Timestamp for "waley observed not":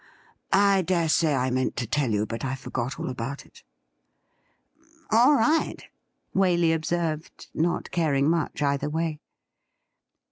6.33-7.91